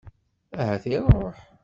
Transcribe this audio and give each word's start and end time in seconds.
Ahat 0.61 0.85
iṛuḥ. 0.95 1.37